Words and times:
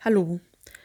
Hallo, 0.00 0.38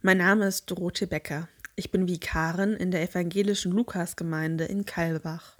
mein 0.00 0.16
Name 0.16 0.46
ist 0.46 0.70
Dorothee 0.70 1.04
Becker. 1.04 1.46
Ich 1.76 1.90
bin 1.90 2.08
Vikarin 2.08 2.72
in 2.72 2.90
der 2.90 3.02
evangelischen 3.02 3.70
Lukasgemeinde 3.70 4.64
in 4.64 4.86
Kalbach. 4.86 5.58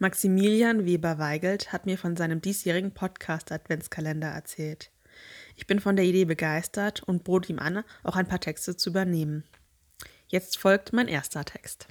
Maximilian 0.00 0.84
Weber-Weigelt 0.84 1.72
hat 1.72 1.86
mir 1.86 1.96
von 1.96 2.16
seinem 2.16 2.40
diesjährigen 2.40 2.90
Podcast-Adventskalender 2.94 4.26
erzählt. 4.26 4.90
Ich 5.54 5.68
bin 5.68 5.78
von 5.78 5.94
der 5.94 6.04
Idee 6.04 6.24
begeistert 6.24 7.00
und 7.04 7.22
bot 7.22 7.48
ihm 7.48 7.60
an, 7.60 7.84
auch 8.02 8.16
ein 8.16 8.26
paar 8.26 8.40
Texte 8.40 8.76
zu 8.76 8.90
übernehmen. 8.90 9.44
Jetzt 10.26 10.58
folgt 10.58 10.92
mein 10.92 11.06
erster 11.06 11.44
Text. 11.44 11.86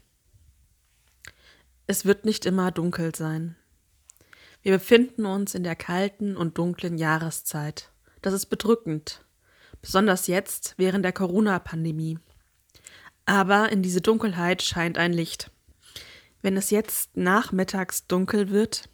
Es 1.87 2.03
wird 2.03 2.25
nicht 2.25 2.45
immer 2.45 2.71
dunkel 2.71 3.15
sein. 3.15 3.55
Wir 4.63 4.73
befinden 4.73 5.25
uns 5.25 5.55
in 5.55 5.63
der 5.63 5.77
kalten 5.77 6.35
und 6.35 6.57
dunklen 6.57 6.97
Jahreszeit. 6.97 7.89
Das 8.21 8.33
ist 8.33 8.47
bedrückend 8.47 9.23
besonders 9.81 10.27
jetzt 10.27 10.75
während 10.77 11.05
der 11.05 11.13
Corona-Pandemie. 11.13 12.19
Aber 13.25 13.71
in 13.71 13.81
diese 13.81 14.01
Dunkelheit 14.01 14.61
scheint 14.61 14.97
ein 14.97 15.13
Licht. 15.13 15.51
Wenn 16.41 16.57
es 16.57 16.69
jetzt 16.69 17.15
nachmittags 17.15 18.07
dunkel 18.07 18.49
wird, 18.49 18.89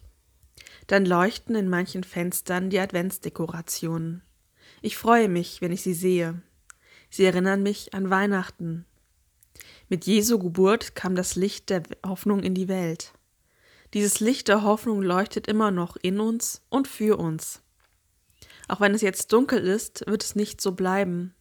dann 0.86 1.04
leuchten 1.04 1.54
in 1.54 1.68
manchen 1.68 2.04
Fenstern 2.04 2.70
die 2.70 2.78
Adventsdekorationen. 2.78 4.22
Ich 4.82 4.96
freue 4.96 5.28
mich, 5.28 5.60
wenn 5.60 5.72
ich 5.72 5.82
sie 5.82 5.94
sehe. 5.94 6.42
Sie 7.10 7.24
erinnern 7.24 7.62
mich 7.62 7.94
an 7.94 8.10
Weihnachten. 8.10 8.84
Mit 9.88 10.06
Jesu 10.06 10.38
Geburt 10.38 10.94
kam 10.94 11.14
das 11.14 11.36
Licht 11.36 11.70
der 11.70 11.82
Hoffnung 12.04 12.42
in 12.42 12.54
die 12.54 12.68
Welt. 12.68 13.12
Dieses 13.94 14.20
Licht 14.20 14.48
der 14.48 14.62
Hoffnung 14.62 15.02
leuchtet 15.02 15.46
immer 15.46 15.70
noch 15.70 15.96
in 15.96 16.20
uns 16.20 16.62
und 16.68 16.86
für 16.86 17.18
uns. 17.18 17.62
Auch 18.68 18.80
wenn 18.80 18.94
es 18.94 19.00
jetzt 19.00 19.32
dunkel 19.32 19.60
ist, 19.60 20.04
wird 20.06 20.22
es 20.22 20.36
nicht 20.36 20.60
so 20.60 20.72
bleiben. 20.72 21.34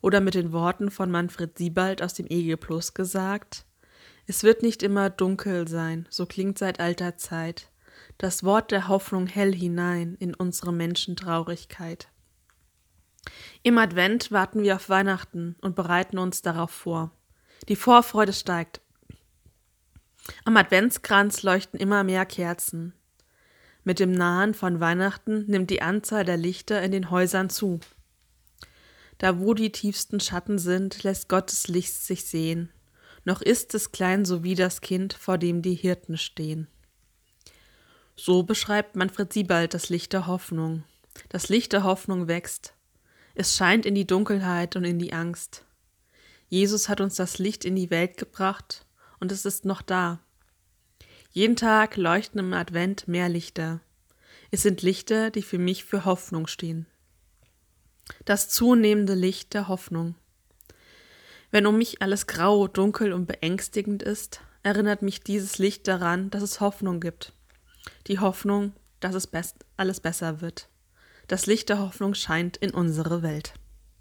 Oder 0.00 0.20
mit 0.20 0.34
den 0.34 0.52
Worten 0.52 0.90
von 0.90 1.10
Manfred 1.10 1.58
Siebald 1.58 2.02
aus 2.02 2.14
dem 2.14 2.26
EG 2.28 2.56
Plus 2.56 2.94
gesagt, 2.94 3.66
es 4.26 4.44
wird 4.44 4.62
nicht 4.62 4.82
immer 4.82 5.10
dunkel 5.10 5.66
sein, 5.68 6.06
so 6.08 6.26
klingt 6.26 6.58
seit 6.58 6.80
alter 6.80 7.16
Zeit. 7.16 7.70
Das 8.18 8.44
Wort 8.44 8.70
der 8.70 8.88
Hoffnung 8.88 9.26
hell 9.26 9.54
hinein 9.54 10.16
in 10.18 10.34
unsere 10.34 10.72
Menschentraurigkeit. 10.72 12.08
Im 13.62 13.78
Advent 13.78 14.30
warten 14.32 14.62
wir 14.62 14.76
auf 14.76 14.88
Weihnachten 14.88 15.56
und 15.60 15.74
bereiten 15.74 16.18
uns 16.18 16.42
darauf 16.42 16.70
vor. 16.70 17.10
Die 17.68 17.76
Vorfreude 17.76 18.32
steigt. 18.32 18.80
Am 20.44 20.56
Adventskranz 20.56 21.42
leuchten 21.42 21.78
immer 21.78 22.04
mehr 22.04 22.26
Kerzen. 22.26 22.94
Mit 23.84 23.98
dem 23.98 24.12
Nahen 24.12 24.54
von 24.54 24.80
Weihnachten 24.80 25.44
nimmt 25.46 25.70
die 25.70 25.82
Anzahl 25.82 26.24
der 26.24 26.36
Lichter 26.36 26.82
in 26.82 26.92
den 26.92 27.10
Häusern 27.10 27.50
zu. 27.50 27.80
Da 29.18 29.38
wo 29.38 29.54
die 29.54 29.72
tiefsten 29.72 30.20
Schatten 30.20 30.58
sind, 30.58 31.02
lässt 31.02 31.28
Gottes 31.28 31.68
Licht 31.68 31.94
sich 31.94 32.24
sehen. 32.24 32.70
Noch 33.24 33.40
ist 33.40 33.74
es 33.74 33.92
klein 33.92 34.24
so 34.24 34.42
wie 34.42 34.54
das 34.54 34.80
Kind, 34.80 35.12
vor 35.12 35.38
dem 35.38 35.62
die 35.62 35.74
Hirten 35.74 36.16
stehen. 36.16 36.68
So 38.16 38.42
beschreibt 38.42 38.96
Manfred 38.96 39.32
Siebald 39.32 39.74
das 39.74 39.88
Licht 39.88 40.12
der 40.12 40.26
Hoffnung. 40.26 40.84
Das 41.28 41.48
Licht 41.48 41.72
der 41.72 41.84
Hoffnung 41.84 42.28
wächst. 42.28 42.74
Es 43.34 43.56
scheint 43.56 43.86
in 43.86 43.94
die 43.94 44.06
Dunkelheit 44.06 44.76
und 44.76 44.84
in 44.84 44.98
die 44.98 45.12
Angst. 45.12 45.64
Jesus 46.48 46.88
hat 46.88 47.00
uns 47.00 47.14
das 47.14 47.38
Licht 47.38 47.64
in 47.64 47.76
die 47.76 47.90
Welt 47.90 48.16
gebracht 48.16 48.86
und 49.20 49.32
es 49.32 49.44
ist 49.44 49.64
noch 49.64 49.82
da. 49.82 50.20
Jeden 51.34 51.56
Tag 51.56 51.96
leuchten 51.96 52.40
im 52.40 52.52
Advent 52.52 53.08
mehr 53.08 53.30
Lichter. 53.30 53.80
Es 54.50 54.60
sind 54.60 54.82
Lichter, 54.82 55.30
die 55.30 55.40
für 55.40 55.56
mich 55.56 55.82
für 55.82 56.04
Hoffnung 56.04 56.46
stehen. 56.46 56.84
Das 58.26 58.50
zunehmende 58.50 59.14
Licht 59.14 59.54
der 59.54 59.66
Hoffnung. 59.66 60.14
Wenn 61.50 61.66
um 61.66 61.78
mich 61.78 62.02
alles 62.02 62.26
grau, 62.26 62.68
dunkel 62.68 63.14
und 63.14 63.24
beängstigend 63.24 64.02
ist, 64.02 64.42
erinnert 64.62 65.00
mich 65.00 65.20
dieses 65.22 65.56
Licht 65.56 65.88
daran, 65.88 66.28
dass 66.28 66.42
es 66.42 66.60
Hoffnung 66.60 67.00
gibt. 67.00 67.32
Die 68.08 68.18
Hoffnung, 68.18 68.74
dass 69.00 69.14
es 69.14 69.26
alles 69.78 70.00
besser 70.00 70.42
wird. 70.42 70.68
Das 71.28 71.46
Licht 71.46 71.70
der 71.70 71.78
Hoffnung 71.78 72.12
scheint 72.12 72.58
in 72.58 72.72
unsere 72.72 73.22
Welt. 73.22 73.54